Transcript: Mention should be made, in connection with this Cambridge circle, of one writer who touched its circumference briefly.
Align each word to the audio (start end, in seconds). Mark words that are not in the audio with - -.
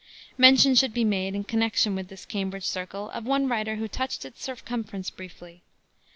Mention 0.35 0.73
should 0.73 0.95
be 0.95 1.03
made, 1.03 1.35
in 1.35 1.43
connection 1.43 1.93
with 1.93 2.07
this 2.07 2.25
Cambridge 2.25 2.65
circle, 2.65 3.11
of 3.11 3.23
one 3.27 3.47
writer 3.47 3.75
who 3.75 3.87
touched 3.87 4.25
its 4.25 4.41
circumference 4.43 5.11
briefly. 5.11 5.61